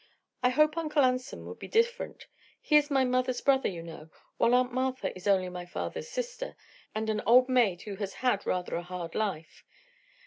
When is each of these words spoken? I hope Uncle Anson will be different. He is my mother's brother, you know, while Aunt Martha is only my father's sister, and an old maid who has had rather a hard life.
I 0.41 0.49
hope 0.49 0.77
Uncle 0.79 1.03
Anson 1.03 1.45
will 1.45 1.53
be 1.53 1.67
different. 1.67 2.25
He 2.59 2.75
is 2.75 2.89
my 2.89 3.03
mother's 3.05 3.39
brother, 3.39 3.69
you 3.69 3.83
know, 3.83 4.09
while 4.37 4.55
Aunt 4.55 4.73
Martha 4.73 5.15
is 5.15 5.27
only 5.27 5.47
my 5.47 5.67
father's 5.67 6.09
sister, 6.09 6.55
and 6.95 7.07
an 7.07 7.21
old 7.23 7.47
maid 7.49 7.83
who 7.83 7.97
has 7.97 8.15
had 8.15 8.43
rather 8.47 8.75
a 8.75 8.81
hard 8.81 9.13
life. 9.13 9.63